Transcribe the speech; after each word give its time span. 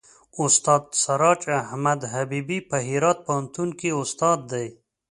استاد 0.43 0.83
سراج 1.03 1.41
احمد 1.63 1.99
حبیبي 2.13 2.59
په 2.69 2.77
هرات 2.89 3.17
پوهنتون 3.27 3.69
کې 3.79 3.89
استاد 4.03 4.39
دی. 4.51 4.67